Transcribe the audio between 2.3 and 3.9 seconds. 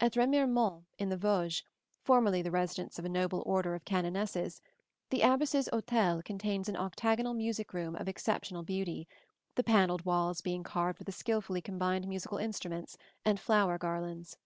the residence of a noble order of